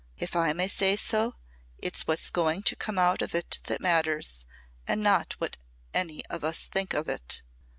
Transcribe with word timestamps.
"If 0.17 0.35
I 0.35 0.51
may 0.53 0.67
say 0.67 0.95
so, 0.95 1.35
it's 1.77 2.07
what's 2.07 2.31
going 2.31 2.63
to 2.63 2.75
come 2.75 2.97
out 2.97 3.21
of 3.21 3.35
it 3.35 3.59
that 3.65 3.79
matters 3.81 4.47
and 4.87 5.03
not 5.03 5.33
what 5.33 5.57
any 5.93 6.25
of 6.25 6.43
us 6.43 6.63
think 6.63 6.95
of 6.95 7.07
it. 7.07 7.43